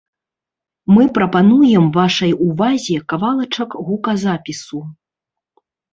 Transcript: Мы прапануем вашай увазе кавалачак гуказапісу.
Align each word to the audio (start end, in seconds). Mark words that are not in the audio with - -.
Мы 0.93 1.03
прапануем 1.17 1.85
вашай 1.99 2.33
увазе 2.47 2.97
кавалачак 3.13 3.69
гуказапісу. 3.91 4.81